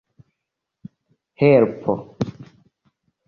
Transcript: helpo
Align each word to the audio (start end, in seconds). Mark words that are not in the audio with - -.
helpo 1.43 1.95